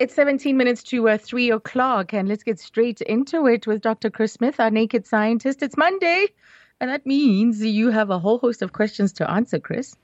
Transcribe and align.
It's 0.00 0.14
17 0.14 0.56
minutes 0.56 0.84
to 0.84 1.08
uh, 1.08 1.18
3 1.18 1.50
o'clock, 1.50 2.14
and 2.14 2.28
let's 2.28 2.44
get 2.44 2.60
straight 2.60 3.00
into 3.00 3.48
it 3.48 3.66
with 3.66 3.80
Dr. 3.82 4.10
Chris 4.10 4.34
Smith, 4.34 4.60
our 4.60 4.70
naked 4.70 5.04
scientist. 5.08 5.60
It's 5.60 5.76
Monday, 5.76 6.28
and 6.80 6.88
that 6.88 7.04
means 7.04 7.64
you 7.64 7.90
have 7.90 8.08
a 8.08 8.18
whole 8.20 8.38
host 8.38 8.62
of 8.62 8.72
questions 8.72 9.12
to 9.14 9.28
answer, 9.28 9.58
Chris. 9.58 9.96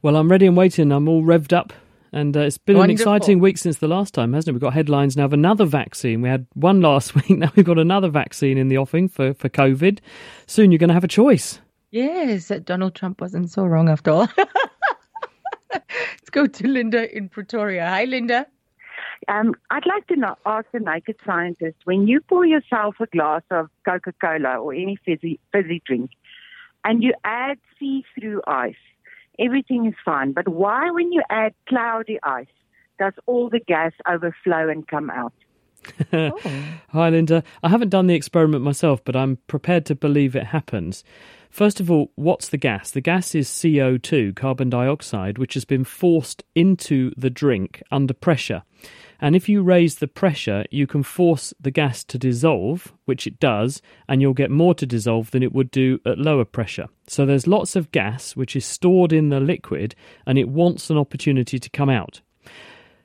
Well, 0.00 0.16
I'm 0.16 0.30
ready 0.30 0.46
and 0.46 0.56
waiting. 0.56 0.90
I'm 0.90 1.06
all 1.06 1.22
revved 1.22 1.52
up. 1.52 1.74
And 2.12 2.34
uh, 2.34 2.40
it's 2.40 2.56
been 2.56 2.78
Wonderful. 2.78 3.08
an 3.10 3.16
exciting 3.16 3.40
week 3.40 3.58
since 3.58 3.76
the 3.76 3.88
last 3.88 4.14
time, 4.14 4.32
hasn't 4.32 4.48
it? 4.48 4.52
We've 4.54 4.62
got 4.62 4.72
headlines 4.72 5.18
now 5.18 5.26
of 5.26 5.34
another 5.34 5.66
vaccine. 5.66 6.22
We 6.22 6.30
had 6.30 6.46
one 6.54 6.80
last 6.80 7.14
week. 7.14 7.28
Now 7.28 7.52
we've 7.54 7.66
got 7.66 7.78
another 7.78 8.08
vaccine 8.08 8.56
in 8.56 8.68
the 8.68 8.78
offing 8.78 9.06
for, 9.06 9.34
for 9.34 9.50
COVID. 9.50 9.98
Soon 10.46 10.72
you're 10.72 10.78
going 10.78 10.88
to 10.88 10.94
have 10.94 11.04
a 11.04 11.08
choice. 11.08 11.60
Yes, 11.90 12.50
Donald 12.64 12.94
Trump 12.94 13.20
wasn't 13.20 13.50
so 13.50 13.66
wrong 13.66 13.90
after 13.90 14.12
all. 14.12 14.28
let's 15.72 16.30
go 16.30 16.46
to 16.46 16.68
Linda 16.68 17.14
in 17.14 17.28
Pretoria. 17.28 17.86
Hi, 17.86 18.04
Linda. 18.04 18.46
Um, 19.28 19.54
I'd 19.70 19.86
like 19.86 20.06
to 20.08 20.36
ask 20.44 20.66
the 20.72 20.80
naked 20.80 21.16
scientist 21.24 21.76
when 21.84 22.06
you 22.06 22.20
pour 22.20 22.44
yourself 22.44 22.96
a 23.00 23.06
glass 23.06 23.42
of 23.50 23.68
Coca 23.84 24.12
Cola 24.20 24.58
or 24.58 24.72
any 24.72 24.98
fizzy, 25.04 25.40
fizzy 25.52 25.82
drink 25.86 26.10
and 26.86 27.02
you 27.02 27.12
add 27.24 27.58
see 27.78 28.04
through 28.14 28.40
ice, 28.46 28.74
everything 29.40 29.86
is 29.86 29.94
fine. 30.04 30.32
But 30.32 30.48
why, 30.48 30.90
when 30.92 31.12
you 31.12 31.20
add 31.28 31.52
cloudy 31.68 32.18
ice, 32.22 32.46
does 32.98 33.12
all 33.26 33.50
the 33.50 33.58
gas 33.58 33.92
overflow 34.08 34.68
and 34.68 34.86
come 34.86 35.10
out? 35.10 35.32
Hi, 36.12 37.10
Linda. 37.10 37.42
I 37.62 37.68
haven't 37.68 37.90
done 37.90 38.06
the 38.06 38.14
experiment 38.14 38.62
myself, 38.62 39.04
but 39.04 39.16
I'm 39.16 39.38
prepared 39.48 39.84
to 39.86 39.94
believe 39.96 40.36
it 40.36 40.46
happens. 40.46 41.02
First 41.50 41.80
of 41.80 41.90
all, 41.90 42.12
what's 42.14 42.48
the 42.48 42.56
gas? 42.56 42.92
The 42.92 43.00
gas 43.00 43.34
is 43.34 43.48
CO2, 43.48 44.36
carbon 44.36 44.70
dioxide, 44.70 45.38
which 45.38 45.54
has 45.54 45.64
been 45.64 45.84
forced 45.84 46.44
into 46.54 47.12
the 47.16 47.30
drink 47.30 47.82
under 47.90 48.14
pressure. 48.14 48.62
And 49.20 49.34
if 49.34 49.48
you 49.48 49.62
raise 49.62 49.96
the 49.96 50.08
pressure, 50.08 50.64
you 50.70 50.86
can 50.86 51.02
force 51.02 51.54
the 51.60 51.70
gas 51.70 52.04
to 52.04 52.18
dissolve, 52.18 52.92
which 53.04 53.26
it 53.26 53.40
does, 53.40 53.80
and 54.08 54.20
you'll 54.20 54.34
get 54.34 54.50
more 54.50 54.74
to 54.74 54.86
dissolve 54.86 55.30
than 55.30 55.42
it 55.42 55.52
would 55.52 55.70
do 55.70 56.00
at 56.04 56.18
lower 56.18 56.44
pressure. 56.44 56.88
So 57.06 57.24
there's 57.24 57.46
lots 57.46 57.76
of 57.76 57.92
gas 57.92 58.36
which 58.36 58.54
is 58.56 58.66
stored 58.66 59.12
in 59.12 59.30
the 59.30 59.40
liquid 59.40 59.94
and 60.26 60.38
it 60.38 60.48
wants 60.48 60.90
an 60.90 60.98
opportunity 60.98 61.58
to 61.58 61.70
come 61.70 61.88
out. 61.88 62.20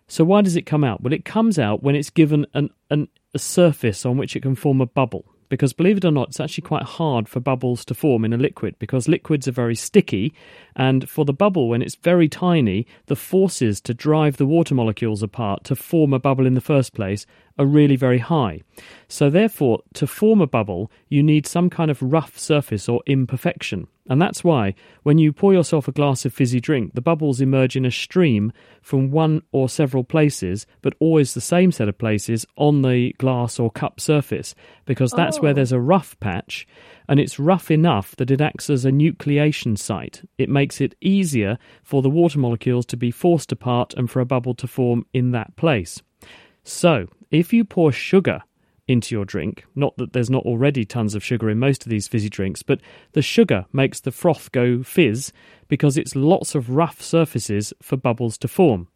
So 0.07 0.25
why 0.25 0.41
does 0.41 0.57
it 0.57 0.65
come 0.65 0.83
out? 0.83 1.01
Well, 1.01 1.13
it 1.13 1.23
comes 1.23 1.57
out 1.57 1.83
when 1.83 1.95
it's 1.95 2.09
given 2.09 2.45
an, 2.53 2.69
an, 2.89 3.07
a 3.33 3.39
surface 3.39 4.05
on 4.05 4.17
which 4.17 4.35
it 4.35 4.41
can 4.41 4.55
form 4.55 4.81
a 4.81 4.85
bubble. 4.85 5.25
Because 5.51 5.73
believe 5.73 5.97
it 5.97 6.05
or 6.05 6.11
not, 6.11 6.29
it's 6.29 6.39
actually 6.39 6.61
quite 6.61 6.83
hard 6.83 7.27
for 7.27 7.41
bubbles 7.41 7.83
to 7.83 7.93
form 7.93 8.23
in 8.23 8.31
a 8.31 8.37
liquid 8.37 8.73
because 8.79 9.09
liquids 9.09 9.49
are 9.49 9.51
very 9.51 9.75
sticky. 9.75 10.33
And 10.77 11.09
for 11.09 11.25
the 11.25 11.33
bubble, 11.33 11.67
when 11.67 11.81
it's 11.81 11.95
very 11.95 12.29
tiny, 12.29 12.87
the 13.07 13.17
forces 13.17 13.81
to 13.81 13.93
drive 13.93 14.37
the 14.37 14.45
water 14.45 14.73
molecules 14.73 15.21
apart 15.21 15.65
to 15.65 15.75
form 15.75 16.13
a 16.13 16.19
bubble 16.19 16.45
in 16.45 16.53
the 16.53 16.61
first 16.61 16.93
place 16.93 17.25
are 17.57 17.65
really 17.65 17.95
very 17.95 18.19
high. 18.19 18.61
So, 19.07 19.29
therefore, 19.29 19.81
to 19.95 20.07
form 20.07 20.41
a 20.41 20.47
bubble, 20.47 20.91
you 21.09 21.21
need 21.21 21.45
some 21.45 21.69
kind 21.69 21.91
of 21.91 22.01
rough 22.01 22.37
surface 22.37 22.87
or 22.87 23.01
imperfection. 23.05 23.87
And 24.09 24.21
that's 24.21 24.43
why, 24.43 24.73
when 25.03 25.19
you 25.19 25.31
pour 25.31 25.53
yourself 25.53 25.87
a 25.87 25.91
glass 25.91 26.25
of 26.25 26.33
fizzy 26.33 26.59
drink, 26.59 26.95
the 26.95 27.01
bubbles 27.01 27.39
emerge 27.39 27.75
in 27.75 27.85
a 27.85 27.91
stream 27.91 28.51
from 28.81 29.11
one 29.11 29.41
or 29.51 29.69
several 29.69 30.03
places, 30.03 30.65
but 30.81 30.95
always 30.99 31.33
the 31.33 31.39
same 31.41 31.71
set 31.71 31.87
of 31.87 31.97
places 31.97 32.45
on 32.57 32.81
the 32.81 33.13
glass 33.19 33.59
or 33.59 33.69
cup 33.71 33.99
surface, 33.99 34.55
because 34.85 35.11
that's 35.11 35.39
where 35.39 35.51
Oh. 35.51 35.53
there's 35.53 35.71
a 35.71 35.79
rough 35.79 36.19
patch, 36.19 36.67
and 37.07 37.19
it's 37.19 37.39
rough 37.39 37.69
enough 37.69 38.15
that 38.17 38.31
it 38.31 38.41
acts 38.41 38.69
as 38.69 38.85
a 38.85 38.91
nucleation 38.91 39.77
site. 39.77 40.23
It 40.37 40.49
makes 40.49 40.81
it 40.81 40.95
easier 40.99 41.57
for 41.83 42.01
the 42.01 42.09
water 42.09 42.39
molecules 42.39 42.85
to 42.87 42.97
be 42.97 43.11
forced 43.11 43.51
apart 43.51 43.93
and 43.95 44.09
for 44.09 44.19
a 44.19 44.25
bubble 44.25 44.55
to 44.55 44.67
form 44.67 45.05
in 45.13 45.31
that 45.31 45.55
place. 45.55 46.01
So, 46.63 47.07
if 47.31 47.53
you 47.53 47.63
pour 47.63 47.91
sugar 47.91 48.43
into 48.87 49.15
your 49.15 49.25
drink, 49.25 49.65
not 49.75 49.95
that 49.97 50.13
there's 50.13 50.29
not 50.29 50.43
already 50.43 50.83
tons 50.83 51.15
of 51.15 51.23
sugar 51.23 51.49
in 51.49 51.57
most 51.59 51.85
of 51.85 51.89
these 51.89 52.07
fizzy 52.07 52.29
drinks, 52.29 52.61
but 52.61 52.81
the 53.13 53.21
sugar 53.21 53.65
makes 53.71 54.01
the 54.01 54.11
froth 54.11 54.51
go 54.51 54.83
fizz 54.83 55.31
because 55.67 55.97
it's 55.97 56.15
lots 56.15 56.55
of 56.55 56.69
rough 56.69 57.01
surfaces 57.01 57.73
for 57.81 57.95
bubbles 57.95 58.37
to 58.37 58.47
form. 58.47 58.87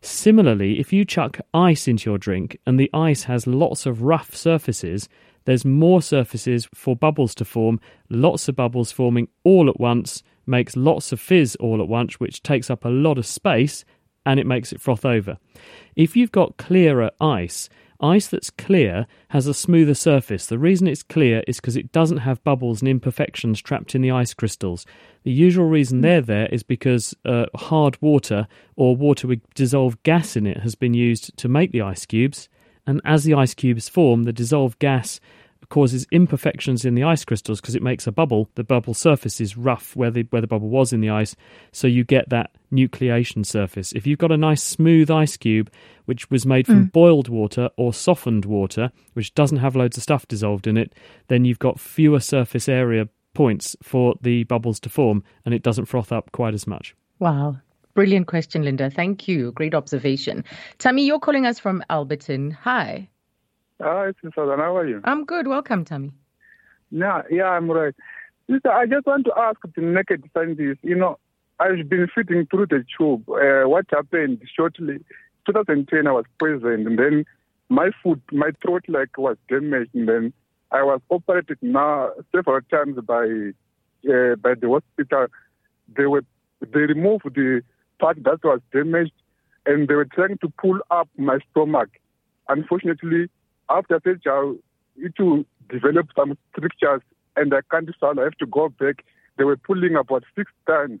Similarly, 0.00 0.80
if 0.80 0.92
you 0.92 1.04
chuck 1.04 1.40
ice 1.52 1.88
into 1.88 2.10
your 2.10 2.18
drink 2.18 2.58
and 2.66 2.78
the 2.78 2.90
ice 2.92 3.24
has 3.24 3.46
lots 3.46 3.86
of 3.86 4.02
rough 4.02 4.34
surfaces, 4.34 5.08
there's 5.44 5.64
more 5.64 6.00
surfaces 6.00 6.68
for 6.74 6.96
bubbles 6.96 7.34
to 7.36 7.44
form, 7.44 7.80
lots 8.08 8.48
of 8.48 8.56
bubbles 8.56 8.92
forming 8.92 9.28
all 9.44 9.68
at 9.68 9.78
once 9.78 10.22
makes 10.46 10.76
lots 10.76 11.12
of 11.12 11.20
fizz 11.20 11.56
all 11.56 11.80
at 11.80 11.88
once, 11.88 12.20
which 12.20 12.42
takes 12.42 12.70
up 12.70 12.84
a 12.84 12.90
lot 12.90 13.18
of 13.18 13.26
space 13.26 13.84
and 14.26 14.40
it 14.40 14.46
makes 14.46 14.72
it 14.72 14.80
froth 14.80 15.04
over. 15.04 15.38
If 15.96 16.16
you've 16.16 16.32
got 16.32 16.56
clearer 16.56 17.10
ice, 17.20 17.68
ice 18.00 18.26
that's 18.26 18.50
clear 18.50 19.06
has 19.28 19.46
a 19.46 19.54
smoother 19.54 19.94
surface. 19.94 20.46
The 20.46 20.58
reason 20.58 20.86
it's 20.86 21.02
clear 21.02 21.42
is 21.46 21.56
because 21.60 21.76
it 21.76 21.92
doesn't 21.92 22.18
have 22.18 22.44
bubbles 22.44 22.80
and 22.80 22.88
imperfections 22.88 23.60
trapped 23.60 23.94
in 23.94 24.02
the 24.02 24.10
ice 24.10 24.34
crystals. 24.34 24.84
The 25.22 25.32
usual 25.32 25.66
reason 25.66 26.00
they're 26.00 26.20
there 26.20 26.46
is 26.46 26.62
because 26.62 27.14
uh, 27.24 27.46
hard 27.54 28.00
water 28.00 28.46
or 28.76 28.96
water 28.96 29.26
with 29.26 29.42
dissolved 29.54 30.02
gas 30.02 30.36
in 30.36 30.46
it 30.46 30.58
has 30.58 30.74
been 30.74 30.94
used 30.94 31.36
to 31.38 31.48
make 31.48 31.72
the 31.72 31.82
ice 31.82 32.04
cubes. 32.06 32.48
And 32.86 33.00
as 33.04 33.24
the 33.24 33.34
ice 33.34 33.54
cubes 33.54 33.88
form, 33.88 34.24
the 34.24 34.32
dissolved 34.32 34.78
gas 34.78 35.20
causes 35.68 36.06
imperfections 36.10 36.84
in 36.84 36.94
the 36.94 37.04
ice 37.04 37.24
crystals 37.24 37.60
because 37.60 37.74
it 37.74 37.82
makes 37.82 38.06
a 38.06 38.12
bubble. 38.12 38.48
The 38.54 38.64
bubble 38.64 38.94
surface 38.94 39.40
is 39.40 39.56
rough 39.56 39.94
where 39.96 40.10
the 40.10 40.22
where 40.30 40.40
the 40.40 40.46
bubble 40.48 40.68
was 40.68 40.92
in 40.92 41.00
the 41.00 41.10
ice, 41.10 41.34
so 41.72 41.86
you 41.86 42.04
get 42.04 42.28
that 42.30 42.50
nucleation 42.72 43.44
surface. 43.46 43.92
If 43.92 44.06
you've 44.06 44.18
got 44.18 44.32
a 44.32 44.36
nice 44.36 44.62
smooth 44.62 45.10
ice 45.10 45.36
cube 45.36 45.70
which 46.06 46.30
was 46.30 46.44
made 46.44 46.66
from 46.66 46.86
mm. 46.86 46.92
boiled 46.92 47.28
water 47.28 47.70
or 47.76 47.94
softened 47.94 48.44
water, 48.44 48.90
which 49.14 49.34
doesn't 49.34 49.58
have 49.58 49.76
loads 49.76 49.96
of 49.96 50.02
stuff 50.02 50.28
dissolved 50.28 50.66
in 50.66 50.76
it, 50.76 50.92
then 51.28 51.44
you've 51.44 51.58
got 51.58 51.80
fewer 51.80 52.20
surface 52.20 52.68
area 52.68 53.08
points 53.32 53.76
for 53.82 54.14
the 54.20 54.44
bubbles 54.44 54.78
to 54.80 54.88
form 54.88 55.22
and 55.44 55.54
it 55.54 55.62
doesn't 55.62 55.86
froth 55.86 56.12
up 56.12 56.30
quite 56.32 56.54
as 56.54 56.66
much. 56.66 56.94
Wow. 57.18 57.56
Brilliant 57.94 58.26
question, 58.26 58.62
Linda. 58.64 58.90
Thank 58.90 59.28
you. 59.28 59.52
Great 59.52 59.74
observation. 59.74 60.44
Tammy, 60.78 61.06
you're 61.06 61.20
calling 61.20 61.46
us 61.46 61.58
from 61.60 61.82
Alberton. 61.88 62.52
Hi. 62.52 63.08
Hi, 63.80 64.12
Susan. 64.22 64.58
How 64.58 64.76
are 64.76 64.86
you? 64.86 65.00
I'm 65.04 65.24
good. 65.24 65.46
Welcome, 65.46 65.84
Tammy. 65.84 66.12
Yeah, 66.90 67.22
yeah, 67.30 67.50
I'm 67.50 67.70
right. 67.70 67.94
Sister, 68.48 68.70
I 68.70 68.86
just 68.86 69.06
want 69.06 69.24
to 69.26 69.32
ask 69.36 69.58
the 69.74 69.80
naked 69.80 70.22
scientist, 70.32 70.80
you 70.82 70.94
know, 70.94 71.18
I've 71.58 71.88
been 71.88 72.08
feeding 72.14 72.46
through 72.46 72.66
the 72.66 72.84
tube. 72.96 73.28
Uh, 73.28 73.68
what 73.68 73.86
happened 73.90 74.42
shortly, 74.54 74.98
2010, 75.46 76.06
I 76.06 76.12
was 76.12 76.24
poisoned, 76.38 76.86
and 76.86 76.98
then 76.98 77.24
my 77.68 77.90
food, 78.02 78.20
my 78.32 78.50
throat 78.62 78.84
like 78.88 79.16
was 79.16 79.36
damaged, 79.48 79.94
and 79.94 80.08
then 80.08 80.32
I 80.70 80.82
was 80.82 81.00
operated 81.10 81.58
now 81.62 82.10
several 82.34 82.60
times 82.70 82.98
by 83.06 83.24
uh, 84.08 84.36
by 84.36 84.54
the 84.54 84.68
hospital. 84.68 85.26
They 85.96 86.06
were 86.06 86.24
they 86.60 86.80
removed 86.80 87.24
the 87.34 87.62
part 87.98 88.22
that 88.24 88.44
was 88.44 88.60
damaged, 88.72 89.12
and 89.64 89.88
they 89.88 89.94
were 89.94 90.04
trying 90.06 90.38
to 90.38 90.52
pull 90.60 90.78
up 90.90 91.08
my 91.16 91.38
stomach. 91.50 91.88
Unfortunately, 92.48 93.30
after 93.68 94.00
surgery, 94.02 94.58
it 94.96 95.14
will 95.18 95.44
develop 95.68 96.08
some 96.16 96.36
strictures, 96.52 97.02
and 97.36 97.52
I 97.54 97.60
can't. 97.70 97.90
I 98.02 98.22
have 98.22 98.36
to 98.38 98.46
go 98.46 98.68
back. 98.68 99.04
They 99.36 99.44
were 99.44 99.56
pulling 99.56 99.96
about 99.96 100.24
six 100.36 100.50
times. 100.66 101.00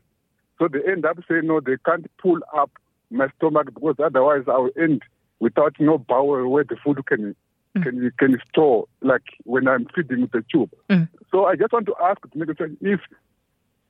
So 0.58 0.68
they 0.68 0.80
end 0.90 1.04
up 1.04 1.18
saying, 1.28 1.46
no, 1.46 1.60
they 1.60 1.76
can't 1.84 2.06
pull 2.18 2.38
up 2.56 2.70
my 3.10 3.28
stomach 3.36 3.72
because 3.74 3.96
otherwise 4.02 4.44
I'll 4.48 4.70
end 4.80 5.02
without 5.40 5.74
no 5.78 5.98
bowel 5.98 6.48
where 6.48 6.64
the 6.64 6.76
food 6.82 7.04
can 7.06 7.34
Mm. 7.76 7.82
can 7.82 8.12
can 8.18 8.40
store 8.48 8.86
like 9.00 9.22
when 9.44 9.66
I'm 9.66 9.86
feeding 9.94 10.22
with 10.22 10.30
the 10.30 10.44
tube. 10.50 10.70
Mm. 10.88 11.08
So 11.30 11.46
I 11.46 11.56
just 11.56 11.72
want 11.72 11.86
to 11.86 11.94
ask 12.00 12.20
if 12.34 13.00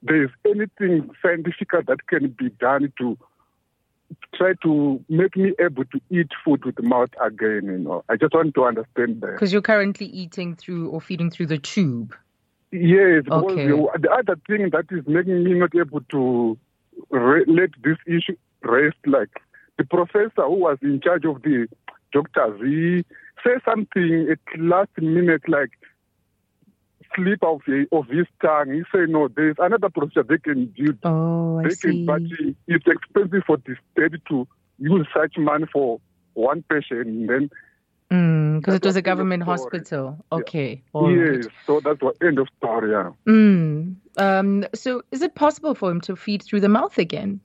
there 0.03 0.25
is 0.25 0.31
anything 0.47 1.11
scientific 1.23 1.71
that 1.73 2.07
can 2.09 2.29
be 2.39 2.49
done 2.49 2.93
to 2.99 3.19
try 4.35 4.53
to 4.63 5.03
make 5.09 5.37
me 5.37 5.53
able 5.61 5.85
to 5.85 6.01
eat 6.11 6.29
food 6.45 6.65
with 6.65 6.77
the 6.77 6.83
mouth 6.83 7.11
again. 7.25 7.63
You 7.65 7.79
know, 7.79 8.05
I 8.09 8.17
just 8.17 8.35
want 8.35 8.55
to 8.55 8.65
understand 8.65 9.21
that. 9.21 9.33
Because 9.33 9.53
you're 9.53 9.63
currently 9.63 10.07
eating 10.07 10.57
through 10.57 10.91
or 10.91 11.01
feeding 11.01 11.31
through 11.31 11.47
the 11.47 11.59
tube. 11.59 12.15
Yes, 12.71 13.23
Okay. 13.31 13.69
the, 13.69 13.89
the 14.01 14.11
other 14.11 14.39
thing 14.49 14.71
that 14.71 14.87
is 14.91 15.07
making 15.07 15.45
me 15.45 15.55
not 15.55 15.75
able 15.77 16.01
to 16.11 16.59
re- 17.11 17.45
let 17.47 17.71
this 17.83 17.99
issue 18.07 18.37
rest, 18.63 18.97
like 19.07 19.31
the 19.79 19.85
professor 19.85 20.43
who 20.43 20.55
was 20.57 20.79
in 20.83 21.01
charge 21.01 21.25
of 21.25 21.43
the 21.43 21.69
doctors, 22.13 22.61
he 22.61 23.05
said 23.45 23.61
something 23.65 24.29
at 24.31 24.61
last 24.61 24.91
minute, 24.99 25.49
like 25.49 25.71
slip 27.15 27.43
of, 27.43 27.61
of 27.93 28.07
his 28.09 28.27
tongue. 28.43 28.73
He 28.73 28.83
say, 28.93 29.07
no, 29.09 29.29
there's 29.29 29.57
another 29.59 29.89
procedure 29.91 30.23
they 30.23 30.39
can 30.39 30.67
do. 30.67 30.97
Oh, 31.05 31.59
I 31.61 31.65
They 31.65 31.71
see. 31.71 31.89
can, 31.89 32.07
but 32.07 32.23
it's 32.67 32.87
expensive 32.87 33.43
for 33.47 33.57
the 33.59 33.77
state 33.93 34.21
to 34.29 34.47
use 34.79 35.07
such 35.15 35.37
money 35.39 35.67
for 35.73 36.01
one 36.35 36.65
patient. 36.69 37.07
And 37.07 37.29
then, 37.29 37.51
Because 38.61 38.75
it 38.75 38.85
was 38.85 38.97
a 38.97 39.03
government 39.03 39.43
hospital. 39.43 40.25
Okay. 40.33 40.83
all 40.93 41.09
right. 41.15 41.37
yes, 41.43 41.47
so 41.67 41.81
that's 41.81 42.01
what 42.03 42.17
end 42.23 42.39
of 42.39 42.49
story. 42.59 42.91
Yeah. 42.91 43.11
Mm. 43.27 43.97
Um, 44.17 44.65
so 44.75 45.03
is 45.11 45.23
it 45.23 45.35
possible 45.35 45.75
for 45.75 45.91
him 45.91 46.01
to 46.03 46.17
feed 46.17 46.43
through 46.43 46.61
the 46.61 46.69
mouth 46.69 46.99
again? 46.99 47.41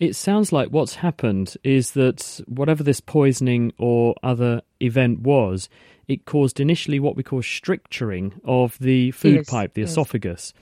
It 0.00 0.14
sounds 0.14 0.52
like 0.52 0.68
what's 0.68 0.96
happened 0.96 1.56
is 1.64 1.92
that 1.92 2.40
whatever 2.46 2.82
this 2.82 3.00
poisoning 3.00 3.72
or 3.78 4.14
other 4.22 4.62
event 4.80 5.20
was, 5.20 5.68
it 6.08 6.26
caused 6.26 6.60
initially 6.60 7.00
what 7.00 7.16
we 7.16 7.22
call 7.22 7.42
stricturing 7.42 8.40
of 8.44 8.78
the 8.78 9.10
food 9.12 9.36
Yes, 9.36 9.50
pipe, 9.50 9.74
the 9.74 9.82
yes. 9.82 9.90
esophagus. 9.90 10.52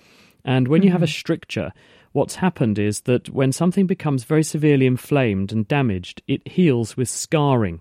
And 0.45 0.69
when 0.69 0.83
you 0.83 0.91
have 0.91 1.03
a 1.03 1.09
stricture, 1.09 1.73
what's 2.13 2.37
happened 2.37 2.79
is 2.79 3.03
that 3.03 3.31
when 3.31 3.53
something 3.53 3.87
becomes 3.87 4.25
very 4.25 4.43
severely 4.43 4.87
inflamed 4.87 5.53
and 5.53 5.67
damaged, 5.67 6.23
it 6.27 6.47
heals 6.47 6.97
with 6.97 7.09
scarring. 7.09 7.81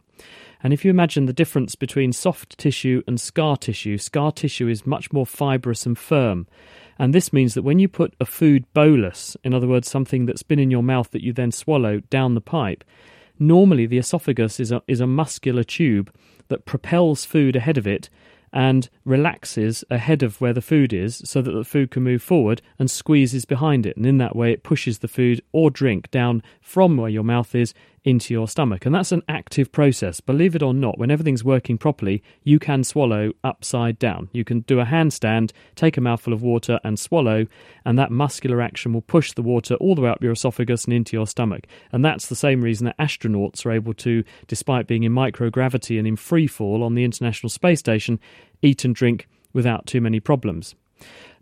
And 0.63 0.73
if 0.73 0.85
you 0.85 0.91
imagine 0.91 1.25
the 1.25 1.33
difference 1.33 1.75
between 1.75 2.13
soft 2.13 2.57
tissue 2.57 3.01
and 3.07 3.19
scar 3.19 3.57
tissue, 3.57 3.97
scar 3.97 4.31
tissue 4.31 4.67
is 4.67 4.85
much 4.85 5.11
more 5.11 5.25
fibrous 5.25 5.85
and 5.85 5.97
firm. 5.97 6.47
And 6.99 7.15
this 7.15 7.33
means 7.33 7.55
that 7.55 7.63
when 7.63 7.79
you 7.79 7.87
put 7.87 8.15
a 8.19 8.25
food 8.25 8.65
bolus, 8.73 9.35
in 9.43 9.53
other 9.53 9.67
words, 9.67 9.89
something 9.89 10.25
that's 10.25 10.43
been 10.43 10.59
in 10.59 10.69
your 10.69 10.83
mouth 10.83 11.09
that 11.11 11.23
you 11.23 11.33
then 11.33 11.51
swallow 11.51 11.99
down 12.11 12.35
the 12.35 12.41
pipe, 12.41 12.83
normally 13.39 13.87
the 13.87 13.97
esophagus 13.97 14.59
is 14.59 14.71
a, 14.71 14.83
is 14.87 14.99
a 14.99 15.07
muscular 15.07 15.63
tube 15.63 16.13
that 16.49 16.65
propels 16.65 17.25
food 17.25 17.55
ahead 17.55 17.77
of 17.77 17.87
it 17.87 18.09
and 18.53 18.89
relaxes 19.05 19.83
ahead 19.89 20.21
of 20.21 20.39
where 20.41 20.53
the 20.53 20.61
food 20.61 20.93
is 20.93 21.21
so 21.25 21.41
that 21.41 21.51
the 21.51 21.63
food 21.63 21.89
can 21.89 22.03
move 22.03 22.21
forward 22.21 22.61
and 22.77 22.91
squeezes 22.91 23.45
behind 23.45 23.85
it. 23.85 23.95
And 23.95 24.05
in 24.05 24.17
that 24.17 24.35
way, 24.35 24.51
it 24.51 24.63
pushes 24.63 24.99
the 24.99 25.07
food 25.07 25.41
or 25.53 25.71
drink 25.71 26.11
down 26.11 26.43
from 26.59 26.97
where 26.97 27.09
your 27.09 27.23
mouth 27.23 27.55
is 27.55 27.73
into 28.03 28.33
your 28.33 28.47
stomach. 28.47 28.85
And 28.85 28.95
that's 28.95 29.11
an 29.11 29.23
active 29.27 29.71
process. 29.71 30.19
Believe 30.19 30.55
it 30.55 30.63
or 30.63 30.73
not, 30.73 30.97
when 30.97 31.11
everything's 31.11 31.43
working 31.43 31.77
properly, 31.77 32.23
you 32.43 32.59
can 32.59 32.83
swallow 32.83 33.31
upside 33.43 33.99
down. 33.99 34.29
You 34.33 34.43
can 34.43 34.61
do 34.61 34.79
a 34.79 34.85
handstand, 34.85 35.51
take 35.75 35.97
a 35.97 36.01
mouthful 36.01 36.33
of 36.33 36.41
water 36.41 36.79
and 36.83 36.99
swallow, 36.99 37.45
and 37.85 37.97
that 37.99 38.11
muscular 38.11 38.61
action 38.61 38.93
will 38.93 39.01
push 39.01 39.33
the 39.33 39.43
water 39.43 39.75
all 39.75 39.95
the 39.95 40.01
way 40.01 40.09
up 40.09 40.23
your 40.23 40.31
esophagus 40.31 40.85
and 40.85 40.93
into 40.93 41.15
your 41.15 41.27
stomach. 41.27 41.67
And 41.91 42.03
that's 42.03 42.27
the 42.27 42.35
same 42.35 42.61
reason 42.61 42.85
that 42.85 42.97
astronauts 42.97 43.65
are 43.65 43.71
able 43.71 43.93
to, 43.95 44.23
despite 44.47 44.87
being 44.87 45.03
in 45.03 45.11
microgravity 45.11 45.97
and 45.97 46.07
in 46.07 46.15
free 46.15 46.47
fall 46.47 46.83
on 46.83 46.95
the 46.95 47.03
International 47.03 47.49
Space 47.49 47.79
Station, 47.79 48.19
eat 48.61 48.83
and 48.83 48.95
drink 48.95 49.27
without 49.53 49.85
too 49.85 50.01
many 50.01 50.19
problems. 50.19 50.75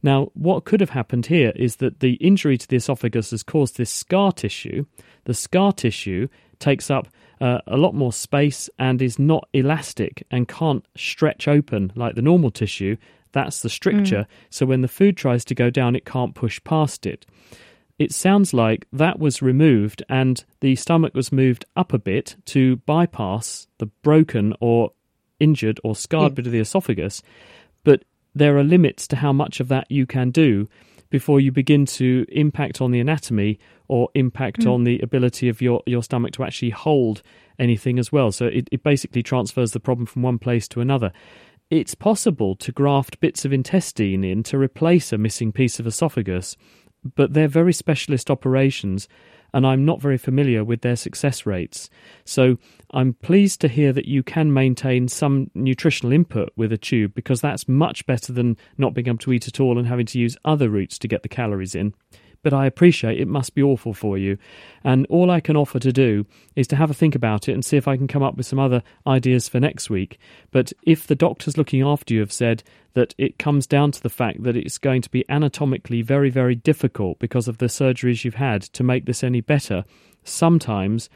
Now, 0.01 0.31
what 0.33 0.63
could 0.63 0.79
have 0.79 0.91
happened 0.91 1.25
here 1.25 1.51
is 1.55 1.77
that 1.77 1.99
the 1.99 2.13
injury 2.13 2.57
to 2.57 2.67
the 2.67 2.77
esophagus 2.77 3.31
has 3.31 3.43
caused 3.43 3.77
this 3.77 3.91
scar 3.91 4.31
tissue. 4.31 4.85
The 5.25 5.33
scar 5.33 5.73
tissue 5.73 6.29
takes 6.59 6.89
up 6.91 7.07
uh, 7.41 7.59
a 7.67 7.77
lot 7.77 7.93
more 7.95 8.11
space 8.13 8.69
and 8.77 9.01
is 9.01 9.17
not 9.17 9.47
elastic 9.53 10.25
and 10.29 10.47
can't 10.47 10.85
stretch 10.95 11.47
open 11.47 11.91
like 11.95 12.15
the 12.15 12.21
normal 12.21 12.51
tissue. 12.51 12.97
That's 13.31 13.61
the 13.61 13.69
stricture. 13.69 14.27
So 14.49 14.65
when 14.65 14.81
the 14.81 14.87
food 14.87 15.15
tries 15.15 15.45
to 15.45 15.55
go 15.55 15.69
down, 15.69 15.95
it 15.95 16.05
can't 16.05 16.35
push 16.35 16.61
past 16.63 17.05
it. 17.05 17.25
It 17.97 18.13
sounds 18.13 18.53
like 18.53 18.87
that 18.93 19.19
was 19.19 19.41
removed 19.41 20.03
and 20.09 20.43
the 20.61 20.75
stomach 20.75 21.13
was 21.13 21.31
moved 21.31 21.65
up 21.75 21.93
a 21.93 21.99
bit 21.99 22.35
to 22.45 22.77
bypass 22.77 23.67
the 23.77 23.87
broken 24.03 24.53
or 24.59 24.91
injured 25.39 25.79
or 25.83 25.95
scarred 25.95 26.31
Yeah. 26.31 26.35
bit 26.35 26.45
of 26.47 26.51
the 26.53 26.59
esophagus. 26.59 27.21
But 27.83 28.03
there 28.33 28.57
are 28.57 28.63
limits 28.63 29.07
to 29.09 29.17
how 29.17 29.33
much 29.33 29.59
of 29.59 29.67
that 29.69 29.89
you 29.89 30.05
can 30.05 30.31
do 30.31 30.67
before 31.09 31.39
you 31.39 31.51
begin 31.51 31.85
to 31.85 32.25
impact 32.29 32.81
on 32.81 32.91
the 32.91 32.99
anatomy 32.99 33.59
or 33.87 34.09
impact 34.13 34.61
mm. 34.61 34.71
on 34.71 34.83
the 34.83 34.99
ability 34.99 35.49
of 35.49 35.61
your, 35.61 35.81
your 35.85 36.03
stomach 36.03 36.31
to 36.33 36.43
actually 36.43 36.69
hold 36.69 37.21
anything 37.57 37.97
as 37.99 38.11
well. 38.11 38.31
So 38.31 38.45
it, 38.45 38.67
it 38.71 38.83
basically 38.83 39.23
transfers 39.23 39.71
the 39.71 39.79
problem 39.79 40.05
from 40.05 40.21
one 40.21 40.37
place 40.37 40.67
to 40.69 40.81
another. 40.81 41.11
It's 41.69 41.95
possible 41.95 42.55
to 42.55 42.71
graft 42.71 43.19
bits 43.19 43.45
of 43.45 43.53
intestine 43.53 44.23
in 44.23 44.43
to 44.43 44.57
replace 44.57 45.11
a 45.11 45.17
missing 45.17 45.51
piece 45.51 45.79
of 45.79 45.87
esophagus, 45.87 46.55
but 47.15 47.33
they're 47.33 47.47
very 47.47 47.73
specialist 47.73 48.29
operations 48.29 49.07
and 49.53 49.65
I'm 49.65 49.85
not 49.85 50.01
very 50.01 50.17
familiar 50.17 50.63
with 50.63 50.81
their 50.81 50.95
success 50.95 51.45
rates. 51.45 51.89
So 52.25 52.57
I'm 52.91 53.13
pleased 53.13 53.61
to 53.61 53.67
hear 53.67 53.93
that 53.93 54.05
you 54.05 54.23
can 54.23 54.53
maintain 54.53 55.07
some 55.07 55.51
nutritional 55.53 56.13
input 56.13 56.49
with 56.55 56.71
a 56.71 56.77
tube 56.77 57.13
because 57.13 57.41
that's 57.41 57.67
much 57.67 58.05
better 58.05 58.33
than 58.33 58.57
not 58.77 58.93
being 58.93 59.07
able 59.07 59.17
to 59.19 59.33
eat 59.33 59.47
at 59.47 59.59
all 59.59 59.77
and 59.77 59.87
having 59.87 60.05
to 60.07 60.19
use 60.19 60.37
other 60.45 60.69
routes 60.69 60.97
to 60.99 61.07
get 61.07 61.23
the 61.23 61.29
calories 61.29 61.75
in. 61.75 61.93
But 62.41 62.53
I 62.53 62.65
appreciate 62.65 63.19
it 63.19 63.27
must 63.27 63.53
be 63.53 63.61
awful 63.61 63.93
for 63.93 64.17
you. 64.17 64.37
And 64.83 65.05
all 65.07 65.29
I 65.29 65.39
can 65.39 65.57
offer 65.57 65.79
to 65.79 65.91
do 65.91 66.25
is 66.55 66.67
to 66.67 66.75
have 66.75 66.89
a 66.89 66.93
think 66.93 67.15
about 67.15 67.49
it 67.49 67.53
and 67.53 67.65
see 67.65 67.77
if 67.77 67.87
I 67.87 67.97
can 67.97 68.07
come 68.07 68.23
up 68.23 68.37
with 68.37 68.45
some 68.45 68.59
other 68.59 68.81
ideas 69.05 69.49
for 69.49 69.59
next 69.59 69.89
week. 69.89 70.17
But 70.51 70.71
if 70.83 71.07
the 71.07 71.15
doctors 71.15 71.57
looking 71.57 71.81
after 71.81 72.13
you 72.13 72.21
have 72.21 72.31
said 72.31 72.63
that 72.93 73.13
it 73.17 73.37
comes 73.37 73.67
down 73.67 73.91
to 73.91 74.01
the 74.01 74.09
fact 74.09 74.43
that 74.43 74.55
it's 74.55 74.77
going 74.77 75.01
to 75.01 75.09
be 75.09 75.25
anatomically 75.29 76.01
very, 76.01 76.29
very 76.29 76.55
difficult 76.55 77.19
because 77.19 77.47
of 77.47 77.57
the 77.57 77.67
surgeries 77.67 78.23
you've 78.23 78.35
had 78.35 78.61
to 78.61 78.83
make 78.83 79.05
this 79.05 79.23
any 79.23 79.41
better, 79.41 79.83
sometimes 80.23 81.09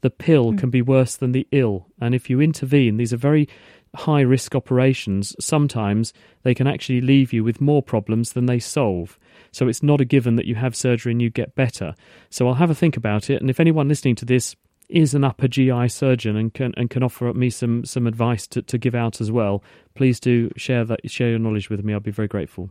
the 0.00 0.10
pill 0.10 0.52
hmm. 0.52 0.56
can 0.56 0.70
be 0.70 0.82
worse 0.82 1.16
than 1.16 1.32
the 1.32 1.46
ill. 1.52 1.86
And 2.00 2.14
if 2.14 2.30
you 2.30 2.40
intervene, 2.40 2.96
these 2.96 3.12
are 3.12 3.18
very 3.18 3.48
high 3.94 4.20
risk 4.20 4.54
operations. 4.54 5.34
Sometimes 5.40 6.12
they 6.42 6.54
can 6.54 6.66
actually 6.66 7.00
leave 7.00 7.32
you 7.32 7.44
with 7.44 7.60
more 7.60 7.82
problems 7.82 8.32
than 8.32 8.46
they 8.46 8.58
solve. 8.58 9.18
So 9.52 9.68
it's 9.68 9.82
not 9.82 10.00
a 10.00 10.04
given 10.04 10.36
that 10.36 10.46
you 10.46 10.54
have 10.54 10.76
surgery 10.76 11.12
and 11.12 11.20
you 11.20 11.30
get 11.30 11.54
better. 11.54 11.94
So 12.30 12.46
I'll 12.46 12.54
have 12.54 12.70
a 12.70 12.74
think 12.74 12.96
about 12.96 13.30
it. 13.30 13.40
And 13.40 13.50
if 13.50 13.60
anyone 13.60 13.88
listening 13.88 14.14
to 14.16 14.24
this 14.24 14.54
is 14.88 15.14
an 15.14 15.24
upper 15.24 15.48
GI 15.48 15.88
surgeon 15.88 16.36
and 16.36 16.52
can 16.52 16.74
and 16.76 16.90
can 16.90 17.02
offer 17.02 17.32
me 17.32 17.48
some 17.48 17.84
some 17.84 18.06
advice 18.06 18.46
to, 18.48 18.62
to 18.62 18.78
give 18.78 18.94
out 18.94 19.20
as 19.20 19.30
well, 19.30 19.62
please 19.94 20.18
do 20.20 20.50
share 20.56 20.84
that 20.84 21.08
share 21.10 21.30
your 21.30 21.38
knowledge 21.38 21.70
with 21.70 21.84
me. 21.84 21.92
I'll 21.92 22.00
be 22.00 22.10
very 22.10 22.28
grateful. 22.28 22.70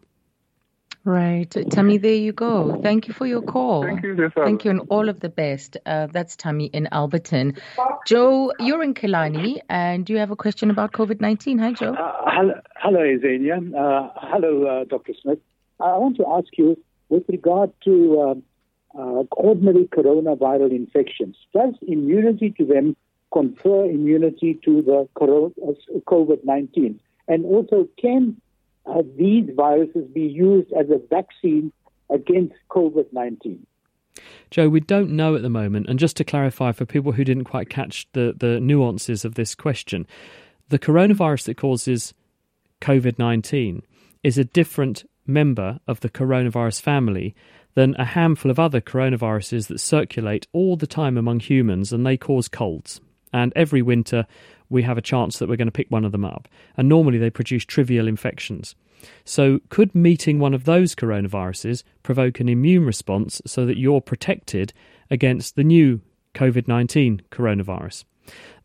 Right. 1.09 1.49
Tammy, 1.71 1.97
there 1.97 2.13
you 2.13 2.31
go. 2.31 2.79
Thank 2.83 3.07
you 3.07 3.15
for 3.15 3.25
your 3.25 3.41
call. 3.41 3.81
Thank 3.81 4.03
you, 4.03 4.15
Cesar. 4.15 4.45
Thank 4.45 4.63
you, 4.63 4.69
and 4.69 4.81
all 4.89 5.09
of 5.09 5.21
the 5.21 5.29
best. 5.29 5.75
Uh, 5.87 6.05
that's 6.05 6.35
Tammy 6.35 6.65
in 6.65 6.87
Alberton. 6.91 7.57
Joe, 8.05 8.53
you're 8.59 8.83
in 8.83 8.93
Killarney, 8.93 9.59
and 9.69 10.07
you 10.07 10.17
have 10.19 10.29
a 10.29 10.35
question 10.35 10.69
about 10.69 10.91
COVID 10.91 11.19
19. 11.19 11.57
Hi, 11.57 11.71
Joe. 11.71 11.95
Uh, 11.95 12.13
hello, 12.27 12.53
hello, 12.75 12.99
Azania. 12.99 13.57
Uh, 13.73 14.09
hello, 14.21 14.67
uh, 14.67 14.83
Dr. 14.83 15.13
Smith. 15.19 15.39
I 15.79 15.97
want 15.97 16.15
to 16.17 16.27
ask 16.27 16.55
you, 16.59 16.77
with 17.09 17.23
regard 17.27 17.71
to 17.85 18.21
um, 18.21 18.43
uh, 18.93 19.23
ordinary 19.31 19.85
coronaviral 19.85 20.69
infections, 20.69 21.35
does 21.55 21.73
immunity 21.87 22.51
to 22.59 22.65
them 22.65 22.95
confer 23.33 23.85
immunity 23.85 24.59
to 24.63 24.83
the 24.83 25.07
uh, 25.19 25.99
COVID-19? 26.05 26.99
And 27.27 27.45
also, 27.45 27.87
can 27.99 28.39
these 29.17 29.49
viruses 29.55 30.07
be 30.13 30.21
used 30.21 30.71
as 30.73 30.89
a 30.89 30.99
vaccine 31.09 31.71
against 32.09 32.55
COVID-19? 32.69 33.59
Joe, 34.51 34.69
we 34.69 34.79
don't 34.79 35.11
know 35.11 35.35
at 35.35 35.41
the 35.41 35.49
moment. 35.49 35.87
And 35.87 35.99
just 35.99 36.17
to 36.17 36.23
clarify 36.23 36.71
for 36.71 36.85
people 36.85 37.11
who 37.11 37.23
didn't 37.23 37.45
quite 37.45 37.69
catch 37.69 38.07
the, 38.13 38.33
the 38.37 38.59
nuances 38.59 39.23
of 39.23 39.35
this 39.35 39.55
question, 39.55 40.07
the 40.69 40.79
coronavirus 40.79 41.45
that 41.45 41.57
causes 41.57 42.13
COVID 42.81 43.19
19 43.19 43.83
is 44.23 44.37
a 44.37 44.43
different 44.43 45.09
member 45.25 45.79
of 45.87 45.99
the 45.99 46.09
coronavirus 46.09 46.81
family 46.81 47.35
than 47.75 47.95
a 47.95 48.05
handful 48.05 48.49
of 48.49 48.59
other 48.59 48.81
coronaviruses 48.81 49.67
that 49.67 49.79
circulate 49.79 50.47
all 50.51 50.75
the 50.75 50.87
time 50.87 51.17
among 51.17 51.39
humans 51.39 51.93
and 51.93 52.05
they 52.05 52.17
cause 52.17 52.47
colds. 52.47 52.99
And 53.33 53.53
every 53.55 53.81
winter, 53.81 54.25
we 54.69 54.83
have 54.83 54.97
a 54.97 55.01
chance 55.01 55.39
that 55.39 55.49
we're 55.49 55.55
going 55.55 55.67
to 55.67 55.71
pick 55.71 55.89
one 55.89 56.05
of 56.05 56.11
them 56.11 56.25
up. 56.25 56.47
And 56.77 56.87
normally 56.89 57.17
they 57.17 57.29
produce 57.29 57.65
trivial 57.65 58.07
infections. 58.07 58.75
So, 59.23 59.59
could 59.69 59.95
meeting 59.95 60.39
one 60.39 60.53
of 60.53 60.65
those 60.65 60.93
coronaviruses 60.93 61.83
provoke 62.03 62.39
an 62.39 62.49
immune 62.49 62.85
response 62.85 63.41
so 63.45 63.65
that 63.65 63.77
you're 63.77 64.01
protected 64.01 64.73
against 65.09 65.55
the 65.55 65.63
new 65.63 66.01
COVID 66.33 66.67
19 66.67 67.21
coronavirus? 67.31 68.03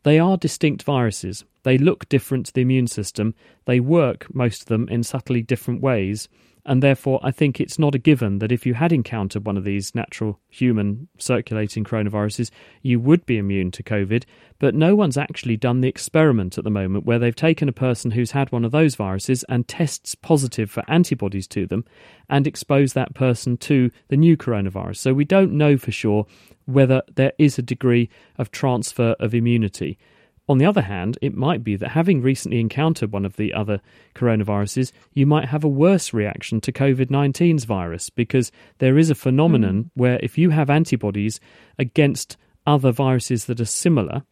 They 0.03 0.19
are 0.19 0.37
distinct 0.37 0.83
viruses. 0.83 1.45
They 1.63 1.77
look 1.77 2.07
different 2.09 2.47
to 2.47 2.53
the 2.53 2.61
immune 2.61 2.87
system. 2.87 3.33
They 3.65 3.79
work, 3.79 4.27
most 4.35 4.63
of 4.63 4.67
them, 4.67 4.87
in 4.89 5.03
subtly 5.03 5.41
different 5.41 5.81
ways. 5.81 6.29
And 6.67 6.81
therefore, 6.81 7.19
I 7.21 7.29
think 7.29 7.59
it's 7.59 7.77
not 7.77 7.93
a 7.93 7.99
given 7.99 8.39
that 8.39 8.51
if 8.51 8.65
you 8.65 8.73
had 8.73 8.91
encountered 8.91 9.45
one 9.45 9.55
of 9.55 9.63
these 9.63 9.93
natural 9.93 10.39
human 10.49 11.07
circulating 11.19 11.83
coronaviruses, 11.83 12.49
you 12.81 12.99
would 12.99 13.23
be 13.27 13.37
immune 13.37 13.69
to 13.71 13.83
COVID. 13.83 14.23
But 14.57 14.73
no 14.73 14.95
one's 14.95 15.17
actually 15.17 15.57
done 15.57 15.81
the 15.81 15.87
experiment 15.87 16.57
at 16.57 16.63
the 16.63 16.71
moment 16.71 17.05
where 17.05 17.19
they've 17.19 17.35
taken 17.35 17.69
a 17.69 17.73
person 17.73 18.11
who's 18.11 18.31
had 18.31 18.51
one 18.51 18.65
of 18.65 18.71
those 18.71 18.95
viruses 18.95 19.43
and 19.47 19.67
tests 19.67 20.15
positive 20.15 20.71
for 20.71 20.83
antibodies 20.87 21.47
to 21.49 21.67
them 21.67 21.85
and 22.29 22.47
expose 22.47 22.93
that 22.93 23.13
person 23.13 23.57
to 23.57 23.91
the 24.07 24.17
new 24.17 24.35
coronavirus. 24.35 24.97
So 24.97 25.13
we 25.13 25.25
don't 25.25 25.51
know 25.51 25.77
for 25.77 25.91
sure 25.91 26.25
whether 26.65 27.03
there 27.13 27.33
is 27.37 27.59
a 27.59 27.61
degree 27.61 28.09
of 28.39 28.49
transfer 28.49 29.15
of 29.19 29.35
immunity. 29.35 29.99
On 30.47 30.59
the 30.59 30.65
other 30.65 30.81
hand, 30.81 31.17
it 31.21 31.35
might 31.35 31.63
be 31.63 31.75
that 31.75 31.89
having 31.89 32.21
recently 32.21 32.59
encountered 32.59 33.11
one 33.11 33.25
of 33.25 33.35
the 33.35 33.53
other 33.53 33.81
coronaviruses, 34.13 34.91
you 35.13 35.25
might 35.25 35.49
have 35.49 35.63
a 35.63 35.69
worse 35.69 36.13
reaction 36.13 36.61
to 36.61 36.71
COVID 36.71 37.07
19's 37.07 37.65
virus 37.65 38.09
because 38.11 38.51
there 38.77 38.97
is 38.97 39.09
a 39.09 39.15
phenomenon 39.15 39.85
mm. 39.85 39.89
where 39.95 40.19
if 40.21 40.37
you 40.37 40.51
have 40.51 40.69
antibodies 40.69 41.39
against 41.79 42.37
other 42.67 42.91
viruses 42.91 43.45
that 43.45 43.59
are 43.59 43.65
similar, 43.65 44.23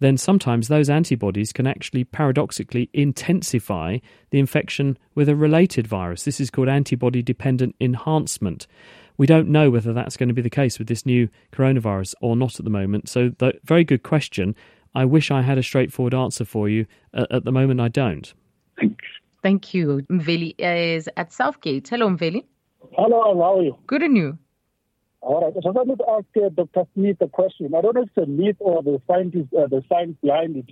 then 0.00 0.16
sometimes 0.16 0.66
those 0.66 0.90
antibodies 0.90 1.52
can 1.52 1.66
actually 1.66 2.02
paradoxically 2.02 2.90
intensify 2.92 3.98
the 4.30 4.40
infection 4.40 4.98
with 5.14 5.28
a 5.28 5.36
related 5.36 5.86
virus. 5.86 6.24
This 6.24 6.40
is 6.40 6.50
called 6.50 6.68
antibody 6.68 7.22
dependent 7.22 7.76
enhancement. 7.80 8.66
We 9.16 9.26
don't 9.26 9.48
know 9.48 9.70
whether 9.70 9.92
that's 9.92 10.16
going 10.16 10.28
to 10.28 10.34
be 10.34 10.42
the 10.42 10.50
case 10.50 10.78
with 10.78 10.88
this 10.88 11.06
new 11.06 11.28
coronavirus 11.52 12.14
or 12.20 12.34
not 12.34 12.58
at 12.58 12.64
the 12.64 12.70
moment. 12.70 13.08
So, 13.08 13.30
the, 13.38 13.52
very 13.62 13.84
good 13.84 14.02
question. 14.02 14.56
I 14.94 15.04
wish 15.04 15.30
I 15.30 15.42
had 15.42 15.58
a 15.58 15.62
straightforward 15.62 16.14
answer 16.14 16.44
for 16.44 16.68
you. 16.68 16.86
At, 17.14 17.32
at 17.32 17.44
the 17.44 17.52
moment, 17.52 17.80
I 17.80 17.88
don't. 17.88 18.32
Thanks. 18.78 19.04
Thank 19.42 19.74
you. 19.74 20.02
Mveli 20.10 20.54
is 20.58 21.08
at 21.16 21.32
Southgate. 21.32 21.88
Hello, 21.88 22.08
Mveli. 22.08 22.44
Hello, 22.92 23.22
how 23.22 23.58
are 23.58 23.62
you? 23.62 23.76
Good 23.86 24.02
and 24.02 24.16
you? 24.16 24.38
All 25.20 25.40
right. 25.40 25.54
So 25.62 25.68
I 25.68 25.72
wanted 25.72 25.98
to 25.98 26.04
ask 26.10 26.26
uh, 26.44 26.48
Dr. 26.50 26.88
Smith 26.94 27.16
a 27.20 27.28
question. 27.28 27.74
I 27.74 27.80
don't 27.80 27.94
know 27.94 28.02
if 28.02 28.10
it's 28.16 28.26
a 28.26 28.30
myth 28.30 28.56
or 28.58 28.82
the 28.82 29.00
scientist, 29.06 29.48
uh, 29.54 29.66
the 29.66 29.82
science 29.88 30.16
behind 30.22 30.56
it. 30.56 30.70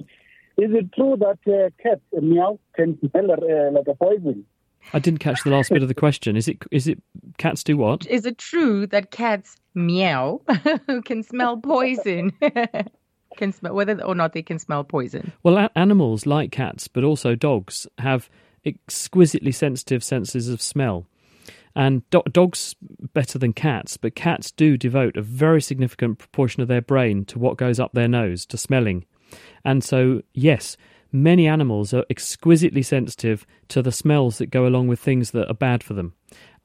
Is 0.57 0.73
it 0.73 0.93
true 0.93 1.17
that 1.19 1.39
uh, 1.47 1.71
cats 1.83 2.03
uh, 2.17 2.21
meow 2.21 2.59
can 2.75 2.99
smell 2.99 3.31
uh, 3.31 3.71
like 3.73 3.87
a 3.89 3.95
poison? 3.95 4.45
I 4.93 4.99
didn't 4.99 5.21
catch 5.21 5.43
the 5.45 5.51
last 5.51 5.71
bit 5.71 5.83
of 5.83 5.89
the 5.89 5.95
question. 5.95 6.37
Is 6.37 6.49
it 6.49 6.59
is 6.71 6.89
it 6.89 6.99
cats 7.39 7.63
do 7.63 7.77
what? 7.77 8.07
Is 8.07 8.27
it 8.27 8.39
true 8.39 8.87
that 8.89 9.11
cats 9.11 9.57
meow 9.75 10.41
can 11.05 11.23
smell 11.23 11.59
poison? 11.59 12.33
can 13.41 13.53
smell 13.53 13.75
whether 13.75 14.01
or 14.05 14.15
not 14.15 14.33
they 14.33 14.43
can 14.43 14.59
smell 14.59 14.85
poison. 14.85 15.33
Well, 15.43 15.69
animals 15.75 16.27
like 16.27 16.53
cats, 16.53 16.87
but 16.87 17.03
also 17.03 17.35
dogs, 17.35 17.87
have 17.99 18.31
exquisitely 18.65 19.53
sensitive 19.53 20.05
senses 20.05 20.49
of 20.49 20.63
smell. 20.63 21.07
And 21.75 22.09
do- 22.11 22.23
dogs 22.31 22.75
better 23.15 23.39
than 23.39 23.53
cats, 23.53 23.97
but 23.97 24.15
cats 24.15 24.51
do 24.51 24.77
devote 24.77 25.17
a 25.17 25.23
very 25.23 25.63
significant 25.63 26.19
proportion 26.19 26.63
of 26.63 26.69
their 26.69 26.83
brain 26.83 27.25
to 27.27 27.39
what 27.39 27.57
goes 27.57 27.81
up 27.81 27.93
their 27.93 28.09
nose, 28.09 28.45
to 28.47 28.57
smelling. 28.57 29.05
And 29.65 29.83
so, 29.83 30.23
yes, 30.35 30.77
many 31.13 31.47
animals 31.47 31.95
are 31.95 32.05
exquisitely 32.11 32.83
sensitive 32.83 33.47
to 33.69 33.83
the 33.83 33.93
smells 33.93 34.39
that 34.39 34.51
go 34.51 34.67
along 34.67 34.89
with 34.89 35.01
things 35.01 35.31
that 35.31 35.49
are 35.49 35.55
bad 35.55 35.83
for 35.83 35.95
them. 35.95 36.15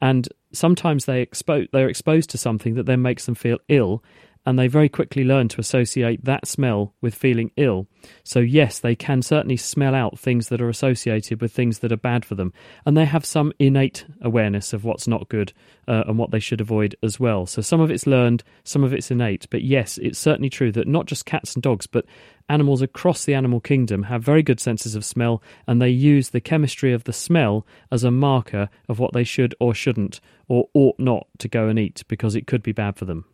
And 0.01 0.27
sometimes 0.51 1.05
they 1.05 1.25
expo- 1.25 1.69
they're 1.71 1.89
exposed 1.89 2.29
to 2.31 2.37
something 2.37 2.75
that 2.75 2.85
then 2.85 3.01
makes 3.01 3.25
them 3.25 3.35
feel 3.35 3.59
ill, 3.69 4.03
and 4.45 4.59
they 4.59 4.67
very 4.67 4.89
quickly 4.89 5.23
learn 5.23 5.47
to 5.49 5.59
associate 5.59 6.23
that 6.23 6.47
smell 6.47 6.93
with 7.01 7.15
feeling 7.15 7.51
ill. 7.57 7.87
So, 8.23 8.39
yes, 8.39 8.79
they 8.79 8.95
can 8.95 9.21
certainly 9.21 9.57
smell 9.57 9.95
out 9.95 10.19
things 10.19 10.49
that 10.49 10.61
are 10.61 10.69
associated 10.69 11.41
with 11.41 11.51
things 11.51 11.79
that 11.79 11.91
are 11.91 11.97
bad 11.97 12.23
for 12.23 12.35
them, 12.35 12.53
and 12.85 12.95
they 12.95 13.05
have 13.05 13.25
some 13.25 13.51
innate 13.57 14.05
awareness 14.21 14.73
of 14.73 14.83
what's 14.83 15.07
not 15.07 15.29
good 15.29 15.53
uh, 15.87 16.03
and 16.07 16.17
what 16.17 16.31
they 16.31 16.39
should 16.39 16.61
avoid 16.61 16.95
as 17.01 17.19
well. 17.19 17.45
So, 17.45 17.61
some 17.61 17.81
of 17.81 17.89
it's 17.89 18.05
learned, 18.05 18.43
some 18.63 18.83
of 18.83 18.93
it's 18.93 19.09
innate, 19.09 19.47
but 19.49 19.63
yes, 19.63 19.97
it's 19.97 20.19
certainly 20.19 20.49
true 20.49 20.71
that 20.73 20.87
not 20.87 21.07
just 21.07 21.25
cats 21.25 21.55
and 21.55 21.63
dogs, 21.63 21.87
but 21.87 22.05
animals 22.47 22.83
across 22.83 23.25
the 23.25 23.33
animal 23.33 23.59
kingdom 23.59 24.03
have 24.03 24.21
very 24.21 24.43
good 24.43 24.59
senses 24.59 24.93
of 24.93 25.03
smell, 25.03 25.41
and 25.65 25.81
they 25.81 25.89
use 25.89 26.29
the 26.29 26.41
chemistry 26.41 26.93
of 26.93 27.05
the 27.05 27.13
smell 27.13 27.65
as 27.91 28.03
a 28.03 28.11
marker 28.11 28.69
of 28.87 28.99
what 28.99 29.13
they 29.13 29.23
should 29.23 29.55
or 29.59 29.73
shouldn't 29.73 30.19
or 30.47 30.69
ought 30.75 30.99
not 30.99 31.25
to 31.39 31.47
go 31.47 31.67
and 31.67 31.79
eat 31.79 32.03
because 32.07 32.35
it 32.35 32.45
could 32.45 32.61
be 32.61 32.71
bad 32.71 32.95
for 32.95 33.05
them. 33.05 33.25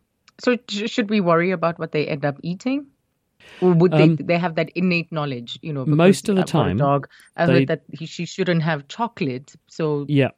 So 0.44 0.58
should 0.68 1.10
we 1.10 1.22
worry 1.22 1.52
about 1.52 1.80
what 1.80 1.92
they 1.92 2.08
end 2.08 2.26
up 2.26 2.38
eating? 2.42 2.88
Or 3.60 3.74
would 3.74 3.92
they, 3.92 4.04
um, 4.04 4.16
they 4.18 4.38
have 4.38 4.56
that 4.56 4.72
innate 4.76 5.12
knowledge? 5.12 5.60
You 5.62 5.74
know, 5.74 5.86
most 5.86 6.30
of 6.30 6.36
the 6.36 6.44
time, 6.44 6.78
dog. 6.78 7.08
I 7.36 7.46
they, 7.46 7.54
heard 7.54 7.68
that 7.68 7.84
he, 7.92 8.06
she 8.06 8.26
shouldn't 8.26 8.64
have 8.64 8.88
chocolate. 8.88 9.54
So 9.68 10.06
yeah, 10.08 10.30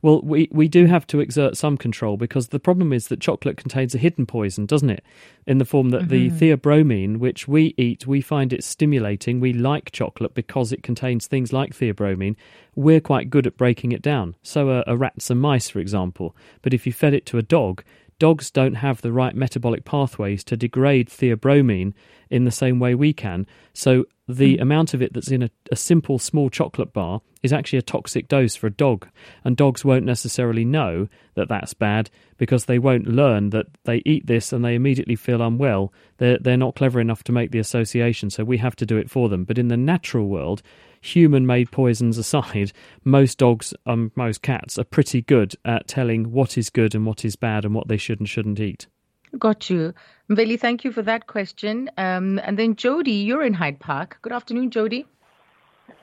well, 0.00 0.20
we, 0.22 0.48
we 0.50 0.68
do 0.68 0.86
have 0.86 1.06
to 1.08 1.20
exert 1.20 1.56
some 1.56 1.76
control 1.76 2.16
because 2.16 2.48
the 2.48 2.58
problem 2.58 2.92
is 2.92 3.08
that 3.08 3.20
chocolate 3.20 3.56
contains 3.56 3.94
a 3.94 3.98
hidden 3.98 4.26
poison, 4.26 4.66
doesn't 4.66 4.90
it? 4.90 5.04
In 5.46 5.58
the 5.58 5.64
form 5.64 5.90
that 5.90 6.02
mm-hmm. 6.02 6.36
the 6.38 6.56
theobromine, 6.56 7.18
which 7.18 7.46
we 7.46 7.74
eat, 7.76 8.06
we 8.06 8.20
find 8.20 8.52
it 8.52 8.64
stimulating. 8.64 9.40
We 9.40 9.52
like 9.52 9.92
chocolate 9.92 10.34
because 10.34 10.72
it 10.72 10.82
contains 10.82 11.26
things 11.26 11.52
like 11.52 11.72
theobromine. 11.72 12.36
We're 12.74 13.00
quite 13.00 13.30
good 13.30 13.46
at 13.46 13.56
breaking 13.56 13.92
it 13.92 14.02
down. 14.02 14.36
So 14.42 14.70
are, 14.70 14.84
are 14.86 14.96
rats 14.96 15.30
and 15.30 15.40
mice, 15.40 15.68
for 15.68 15.78
example. 15.78 16.36
But 16.62 16.74
if 16.74 16.86
you 16.86 16.92
fed 16.92 17.14
it 17.14 17.26
to 17.26 17.38
a 17.38 17.42
dog, 17.42 17.84
dogs 18.22 18.52
don't 18.52 18.74
have 18.74 19.02
the 19.02 19.10
right 19.10 19.34
metabolic 19.34 19.84
pathways 19.84 20.44
to 20.44 20.56
degrade 20.56 21.08
theobromine 21.08 21.92
in 22.30 22.44
the 22.44 22.52
same 22.52 22.78
way 22.78 22.94
we 22.94 23.12
can. 23.12 23.44
So 23.74 24.04
the 24.28 24.58
mm. 24.58 24.62
amount 24.62 24.94
of 24.94 25.02
it 25.02 25.12
that's 25.12 25.32
in 25.32 25.42
a, 25.42 25.50
a, 25.72 25.74
simple 25.74 26.20
small 26.20 26.48
chocolate 26.48 26.92
bar 26.92 27.20
is 27.42 27.52
actually 27.52 27.80
a 27.80 27.82
toxic 27.82 28.28
dose 28.28 28.54
for 28.54 28.68
a 28.68 28.70
dog. 28.70 29.08
And 29.42 29.56
dogs 29.56 29.84
won't 29.84 30.04
necessarily 30.04 30.64
know 30.64 31.08
that 31.34 31.48
that's 31.48 31.74
bad 31.74 32.10
because 32.36 32.66
they 32.66 32.78
won't 32.78 33.08
learn 33.08 33.50
that 33.50 33.66
they 33.86 34.02
eat 34.06 34.28
this 34.28 34.52
and 34.52 34.64
they 34.64 34.76
immediately 34.76 35.16
feel 35.16 35.42
unwell. 35.42 35.92
They're, 36.18 36.38
they're 36.38 36.56
not 36.56 36.76
clever 36.76 37.00
enough 37.00 37.24
to 37.24 37.32
make 37.32 37.50
the 37.50 37.58
association, 37.58 38.30
so 38.30 38.44
we 38.44 38.58
have 38.58 38.76
to 38.76 38.86
do 38.86 38.98
it 38.98 39.10
for 39.10 39.30
them. 39.30 39.42
But 39.42 39.58
in 39.58 39.66
the 39.66 39.76
natural 39.76 40.28
world, 40.28 40.62
human 41.02 41.46
made 41.46 41.70
poisons 41.70 42.16
aside, 42.16 42.72
most 43.04 43.38
dogs 43.38 43.74
and 43.84 44.04
um, 44.04 44.12
most 44.16 44.40
cats 44.40 44.78
are 44.78 44.84
pretty 44.84 45.20
good 45.20 45.54
at 45.64 45.86
telling 45.86 46.32
what 46.32 46.56
is 46.56 46.70
good 46.70 46.94
and 46.94 47.04
what 47.04 47.24
is 47.24 47.36
bad 47.36 47.64
and 47.64 47.74
what 47.74 47.88
they 47.88 47.98
should 47.98 48.20
and 48.20 48.28
shouldn't 48.28 48.60
eat. 48.60 48.86
Got 49.38 49.68
you. 49.68 49.92
Mveli, 50.30 50.58
thank 50.58 50.84
you 50.84 50.92
for 50.92 51.02
that 51.02 51.26
question. 51.26 51.90
Um, 51.96 52.38
and 52.44 52.58
then 52.58 52.76
Jody, 52.76 53.12
you're 53.12 53.42
in 53.42 53.54
Hyde 53.54 53.80
Park. 53.80 54.18
Good 54.22 54.32
afternoon, 54.32 54.70
Jody. 54.70 55.06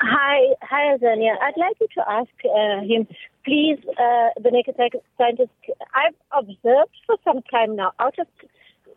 Hi, 0.02 0.54
hi, 0.62 0.96
Azania. 0.96 1.36
I'd 1.42 1.58
like 1.58 1.78
you 1.80 1.88
to 1.96 2.10
ask 2.10 2.30
uh, 2.46 2.82
him, 2.82 3.08
please, 3.46 3.80
uh, 3.90 4.30
the 4.42 4.50
naked 4.52 4.76
scientist. 5.18 5.52
I've 5.94 6.16
observed 6.32 6.96
for 7.06 7.18
some 7.24 7.42
time 7.52 7.76
now, 7.76 7.94
out 8.00 8.18
of 8.20 8.28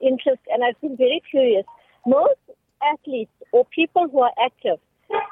interest, 0.01 0.41
and 0.51 0.65
I've 0.65 0.81
been 0.81 0.97
very 0.97 1.23
curious. 1.31 1.65
Most 2.07 2.41
athletes 2.83 3.33
or 3.53 3.65
people 3.67 4.09
who 4.11 4.21
are 4.21 4.33
active 4.45 4.79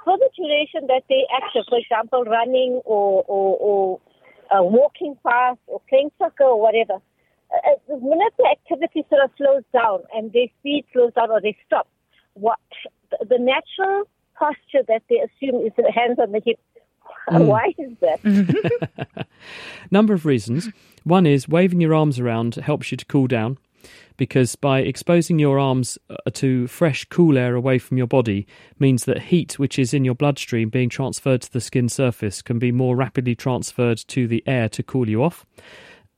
for 0.04 0.18
the 0.18 0.30
duration 0.36 0.86
that 0.88 1.04
they 1.08 1.26
active, 1.34 1.64
for 1.68 1.78
example, 1.78 2.24
running 2.24 2.80
or, 2.84 3.24
or, 3.26 3.56
or 3.58 4.00
uh, 4.50 4.62
walking 4.62 5.16
fast 5.22 5.58
or 5.66 5.80
playing 5.88 6.10
soccer 6.18 6.44
or 6.44 6.60
whatever, 6.60 6.94
uh, 6.94 7.70
the 7.88 7.96
minute 7.96 8.32
the 8.38 8.46
activity 8.50 9.04
sort 9.08 9.24
of 9.24 9.30
slows 9.36 9.62
down 9.72 10.00
and 10.14 10.32
their 10.32 10.46
speed 10.58 10.84
slows 10.92 11.12
down 11.14 11.30
or 11.30 11.40
they 11.40 11.56
stop, 11.66 11.88
what 12.34 12.58
the 13.20 13.38
natural 13.38 14.04
posture 14.38 14.84
that 14.88 15.02
they 15.08 15.16
assume 15.16 15.66
is 15.66 15.72
the 15.76 15.90
hands 15.92 16.18
on 16.18 16.32
the 16.32 16.40
hip. 16.44 16.58
Mm. 17.28 17.46
Why 17.46 17.74
is 17.78 17.92
that? 18.00 19.26
Number 19.90 20.14
of 20.14 20.24
reasons. 20.24 20.68
One 21.04 21.26
is 21.26 21.48
waving 21.48 21.80
your 21.80 21.94
arms 21.94 22.18
around 22.18 22.56
helps 22.56 22.90
you 22.90 22.96
to 22.96 23.04
cool 23.04 23.26
down 23.26 23.58
because 24.20 24.54
by 24.54 24.80
exposing 24.80 25.38
your 25.38 25.58
arms 25.58 25.96
uh, 26.10 26.16
to 26.34 26.66
fresh, 26.66 27.06
cool 27.06 27.38
air 27.38 27.54
away 27.54 27.78
from 27.78 27.96
your 27.96 28.06
body 28.06 28.46
means 28.78 29.06
that 29.06 29.18
heat, 29.18 29.58
which 29.58 29.78
is 29.78 29.94
in 29.94 30.04
your 30.04 30.14
bloodstream, 30.14 30.68
being 30.68 30.90
transferred 30.90 31.40
to 31.40 31.50
the 31.50 31.58
skin 31.58 31.88
surface, 31.88 32.42
can 32.42 32.58
be 32.58 32.70
more 32.70 32.94
rapidly 32.94 33.34
transferred 33.34 33.96
to 33.96 34.28
the 34.28 34.44
air 34.46 34.68
to 34.68 34.82
cool 34.82 35.08
you 35.08 35.24
off. 35.24 35.46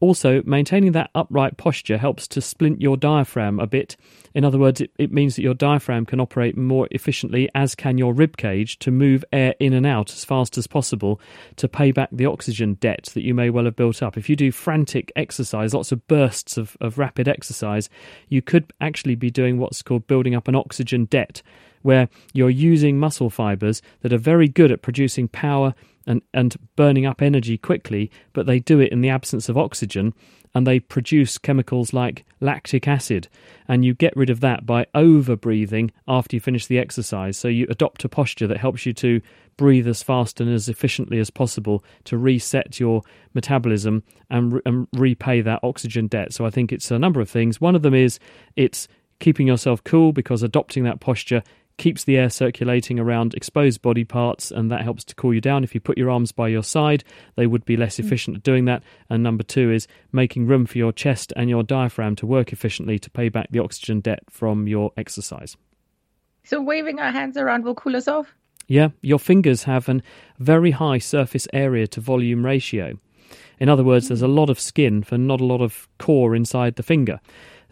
Also, 0.03 0.43
maintaining 0.45 0.91
that 0.91 1.11
upright 1.15 1.57
posture 1.57 1.97
helps 1.97 2.27
to 2.27 2.41
splint 2.41 2.81
your 2.81 2.97
diaphragm 2.97 3.61
a 3.61 3.69
bit. 3.69 3.97
In 4.35 4.45
other 4.45 4.59
words, 4.59 4.81
it, 4.81 4.91
it, 4.99 5.13
means 5.13 5.37
that 5.37 5.43
your 5.43 5.55
diaphragm 5.55 6.07
can 6.07 6.19
operate 6.19 6.57
more 6.57 6.89
efficiently, 6.91 7.49
as 7.55 7.77
can 7.77 7.99
your 7.99 8.13
rib 8.13 8.37
cage, 8.37 8.81
to 8.81 8.91
move 8.91 9.25
air 9.33 9.55
in 9.61 9.73
and 9.73 9.87
out 9.87 10.11
as 10.11 10.25
fast 10.25 10.59
as 10.59 10.67
possible 10.67 11.21
to 11.55 11.69
pay 11.69 11.93
back 11.93 12.09
the 12.11 12.27
oxygen 12.27 12.75
debt 12.81 13.11
that 13.15 13.23
you 13.23 13.33
may 13.33 13.49
well 13.49 13.65
have 13.65 13.77
built 13.77 14.03
up. 14.03 14.17
If 14.17 14.29
you 14.29 14.35
do 14.35 14.51
frantic 14.51 15.13
exercise, 15.15 15.73
lots 15.73 15.93
of 15.93 16.05
bursts 16.09 16.57
of, 16.57 16.77
of 16.81 16.99
rapid 16.99 17.29
exercise, 17.29 17.89
you 18.29 18.43
could 18.43 18.73
actually 18.81 19.15
be 19.15 19.31
doing 19.31 19.61
what's 19.61 19.83
called 19.83 20.09
building 20.09 20.35
up 20.35 20.49
an 20.49 20.57
oxygen 20.57 21.05
debt 21.05 21.43
where 21.83 22.09
you're 22.33 22.51
using 22.51 22.99
muscle 22.99 23.31
fibers 23.31 23.83
that 24.01 24.13
are 24.13 24.19
very 24.19 24.49
good 24.49 24.73
at 24.73 24.83
producing 24.83 25.29
power 25.29 25.75
and, 26.07 26.23
and 26.35 26.57
burning 26.77 27.07
up 27.07 27.23
energy 27.23 27.57
quickly, 27.59 28.11
but 28.33 28.47
they 28.47 28.59
do 28.59 28.81
it 28.81 28.93
in 28.93 29.01
the 29.01 29.09
absence 29.09 29.49
of 29.49 29.59
oxygen 29.59 30.15
and 30.55 30.67
they 30.67 30.81
produce 30.81 31.39
chemicals 31.39 31.93
like 31.93 32.25
lactic 32.41 32.87
acid. 32.87 33.29
And 33.69 33.85
you 33.85 33.95
get 33.95 34.17
rid 34.17 34.31
of 34.31 34.41
that 34.41 34.67
by 34.67 34.87
over 34.95 35.37
breathing 35.37 35.91
after 36.07 36.37
you 36.37 36.41
finish 36.41 36.67
the 36.67 36.79
exercise. 36.79 37.39
So 37.39 37.49
you 37.49 37.67
adopt 37.71 38.05
a 38.05 38.09
posture 38.09 38.47
that 38.47 38.59
helps 38.59 38.85
you 38.85 38.93
to 38.95 39.21
breathe 39.57 39.89
as 39.89 40.03
fast 40.03 40.41
and 40.41 40.51
as 40.51 40.69
efficiently 40.69 41.19
as 41.19 41.31
possible 41.31 41.85
to 42.05 42.19
reset 42.19 42.79
your 42.81 43.03
metabolism 43.35 44.03
and, 44.31 44.55
re- 44.55 44.63
and 44.67 44.89
repay 44.93 45.41
that 45.41 45.61
oxygen 45.63 46.07
debt. 46.07 46.33
So 46.33 46.45
I 46.45 46.51
think 46.51 46.73
it's 46.73 46.91
a 46.91 46.99
number 46.99 47.21
of 47.21 47.31
things. 47.31 47.61
One 47.61 47.75
of 47.75 47.83
them 47.83 47.95
is 47.95 48.19
it's 48.57 48.89
keeping 49.21 49.47
yourself 49.47 49.83
cool 49.85 50.13
because 50.13 50.43
adopting 50.43 50.85
that 50.85 51.01
posture 51.01 51.43
keeps 51.77 52.05
the 52.05 52.17
air 52.17 52.31
circulating 52.31 52.99
around 52.99 53.35
exposed 53.35 53.83
body 53.83 54.05
parts, 54.05 54.51
and 54.51 54.71
that 54.71 54.83
helps 54.83 55.05
to 55.05 55.15
cool 55.15 55.35
you 55.35 55.41
down. 55.41 55.65
If 55.65 55.75
you 55.75 55.81
put 55.81 55.99
your 55.99 56.11
arms 56.11 56.33
by 56.33 56.49
your 56.49 56.63
side, 56.63 57.05
they 57.37 57.47
would 57.47 57.65
be 57.65 57.77
less 57.77 57.97
mm. 57.97 58.05
efficient 58.05 58.37
at 58.37 58.43
doing 58.43 58.67
that. 58.67 58.83
And 59.11 59.23
number 59.23 59.43
two 59.43 59.71
is 59.71 59.89
making 60.13 60.47
room 60.47 60.67
for 60.67 60.79
your 60.79 60.93
chest 60.93 61.33
and 61.37 61.51
your 61.51 61.63
diaphragm 61.63 62.17
to 62.17 62.27
work 62.27 62.53
efficiently 62.53 62.99
to 62.99 63.11
pay 63.11 63.29
back 63.29 63.49
the 63.51 63.61
oxygen 63.61 64.01
debt 64.01 64.23
from 64.31 64.67
your 64.67 64.93
exercise. 64.97 65.57
So, 66.45 66.61
waving 66.61 66.99
our 66.99 67.13
hands 67.13 67.37
around 67.37 67.65
will 67.65 67.75
cool 67.75 67.97
us 67.97 68.09
off? 68.09 68.35
Yeah, 68.69 68.89
your 69.01 69.19
fingers 69.19 69.65
have 69.65 69.89
a 69.89 70.01
very 70.39 70.71
high 70.71 70.99
surface 70.99 71.47
area 71.53 71.87
to 71.89 72.01
volume 72.01 72.45
ratio. 72.45 72.99
In 73.59 73.69
other 73.69 73.85
words, 73.85 74.09
there's 74.09 74.23
a 74.23 74.27
mm. 74.27 74.35
lot 74.35 74.51
of 74.51 74.59
skin 74.59 75.03
for 75.03 75.19
not 75.19 75.41
a 75.41 75.45
lot 75.45 75.61
of 75.61 75.89
core 75.99 76.35
inside 76.35 76.77
the 76.77 76.83
finger. 76.83 77.21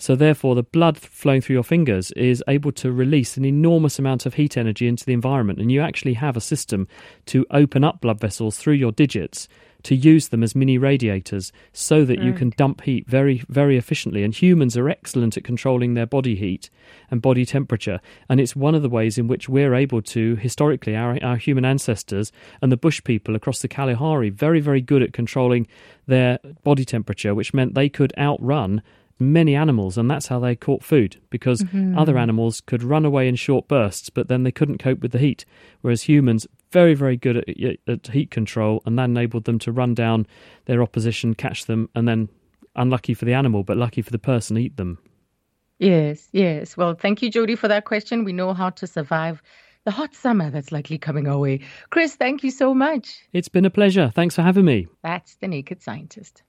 So, 0.00 0.16
therefore, 0.16 0.54
the 0.54 0.62
blood 0.62 0.97
flowing 0.97 1.42
through 1.42 1.57
your 1.57 1.62
fingers 1.62 2.11
is 2.12 2.42
able 2.49 2.73
to 2.73 2.90
release 2.90 3.37
an 3.37 3.45
enormous 3.45 3.99
amount 3.99 4.25
of 4.25 4.33
heat 4.33 4.57
energy 4.57 4.88
into 4.88 5.04
the 5.04 5.12
environment. 5.12 5.59
And 5.59 5.71
you 5.71 5.83
actually 5.83 6.14
have 6.14 6.38
a 6.38 6.40
system 6.40 6.88
to 7.26 7.45
open 7.50 7.85
up 7.85 8.00
blood 8.00 8.19
vessels 8.19 8.57
through 8.57 8.75
your 8.75 8.92
digits 8.92 9.47
to 9.83 9.95
use 9.95 10.28
them 10.28 10.42
as 10.42 10.54
mini 10.54 10.78
radiators 10.78 11.52
so 11.75 12.07
that 12.07 12.19
right. 12.19 12.26
you 12.26 12.33
can 12.33 12.50
dump 12.57 12.80
heat 12.83 13.07
very, 13.07 13.42
very 13.49 13.76
efficiently. 13.76 14.25
And 14.25 14.35
humans 14.35 14.75
are 14.75 14.88
excellent 14.88 15.37
at 15.37 15.45
controlling 15.45 15.92
their 15.92 16.07
body 16.07 16.35
heat 16.35 16.71
and 17.11 17.21
body 17.21 17.45
temperature. 17.45 18.00
And 18.28 18.40
it's 18.40 18.57
one 18.57 18.75
of 18.75 18.80
the 18.80 18.88
ways 18.88 19.19
in 19.19 19.28
which 19.28 19.50
we're 19.50 19.75
able 19.75 20.00
to, 20.00 20.37
historically, 20.37 20.97
our, 20.97 21.23
our 21.23 21.37
human 21.37 21.66
ancestors 21.66 22.33
and 22.62 22.73
the 22.73 22.76
bush 22.78 23.04
people 23.04 23.37
across 23.37 23.61
the 23.61 23.69
Kalahari, 23.69 24.30
very, 24.30 24.61
very 24.61 24.80
good 24.80 25.02
at 25.02 25.12
controlling 25.12 25.66
their 26.07 26.38
body 26.64 26.87
temperature, 26.87 27.35
which 27.35 27.52
meant 27.52 27.75
they 27.75 27.90
could 27.90 28.14
outrun 28.16 28.83
many 29.21 29.55
animals, 29.55 29.99
and 29.99 30.11
that's 30.11 30.27
how 30.27 30.41
they 30.41 30.57
caught 30.57 30.83
food 30.83 31.21
because 31.31 31.62
mm-hmm. 31.62 31.97
other 31.97 32.19
animals 32.19 32.61
could 32.61 32.83
run 32.83 33.05
away 33.05 33.29
in 33.29 33.37
short 33.37 33.69
bursts, 33.69 34.11
but 34.11 34.29
then 34.29 34.43
they 34.43 34.50
couldn't 34.50 34.79
cope 34.79 35.00
with 35.00 35.12
the 35.12 35.19
heat. 35.19 35.45
Whereas 35.83 36.03
humans, 36.03 36.47
very, 36.73 36.95
very 36.95 37.17
good 37.17 37.37
at, 37.37 37.79
at 37.87 38.07
heat 38.09 38.31
control, 38.31 38.83
and 38.87 38.99
that 38.99 39.05
enabled 39.05 39.45
them 39.45 39.59
to 39.61 39.73
run 39.73 39.95
down 39.95 40.27
their 40.65 40.83
opposition, 40.83 41.35
catch 41.35 41.67
them, 41.67 41.89
and 41.95 42.09
then, 42.09 42.29
unlucky 42.75 43.15
for 43.15 43.25
the 43.25 43.35
animal, 43.35 43.62
but 43.62 43.77
lucky 43.77 44.03
for 44.03 44.11
the 44.11 44.19
person, 44.19 44.57
eat 44.57 44.77
them. 44.77 44.99
Yes, 45.79 46.29
yes. 46.33 46.77
Well, 46.77 46.95
thank 46.95 47.23
you, 47.23 47.31
Jody, 47.31 47.57
for 47.57 47.69
that 47.69 47.85
question. 47.85 48.25
We 48.25 48.33
know 48.33 48.53
how 48.53 48.71
to 48.71 48.87
survive 48.87 49.43
the 49.85 49.91
hot 49.91 50.15
summer 50.15 50.50
that's 50.50 50.73
likely 50.73 50.99
coming 50.99 51.27
our 51.27 51.39
way. 51.39 51.61
Chris, 51.89 52.15
thank 52.15 52.45
you 52.45 52.50
so 52.50 52.75
much. 52.75 53.19
It's 53.33 53.49
been 53.49 53.65
a 53.65 53.71
pleasure. 53.71 54.12
Thanks 54.15 54.35
for 54.35 54.43
having 54.43 54.67
me. 54.67 54.89
That's 55.03 55.37
The 55.37 55.49
Naked 55.49 55.83
Scientist. 55.83 56.43